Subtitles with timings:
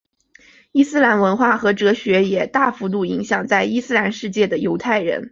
[0.71, 5.29] 伊斯兰文化和哲学也大幅影响在伊斯兰世界的犹太人。